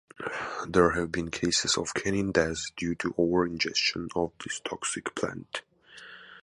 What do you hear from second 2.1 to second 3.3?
death due to